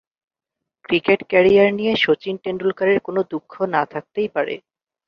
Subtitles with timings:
[0.85, 4.55] Cricket career নিয়ে শচীন টেন্ডুলকারের কোনো দুঃখ না থাকতেই পারে।